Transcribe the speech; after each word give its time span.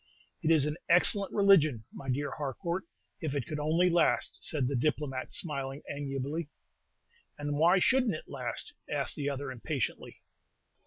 "It 0.41 0.49
is 0.49 0.65
an 0.65 0.77
excellent 0.89 1.31
religion, 1.31 1.83
my 1.93 2.09
dear 2.09 2.31
Harcourt, 2.31 2.85
if 3.21 3.35
it 3.35 3.45
could 3.45 3.59
only 3.59 3.87
last!" 3.87 4.39
said 4.41 4.67
the 4.67 4.75
diplomat, 4.75 5.31
smiling 5.31 5.83
amiably. 5.93 6.49
"And 7.37 7.55
why 7.55 7.77
should 7.77 8.05
n't 8.07 8.15
it 8.15 8.27
last?" 8.27 8.73
asked 8.89 9.15
the 9.15 9.29
other, 9.29 9.51
impatiently. 9.51 10.23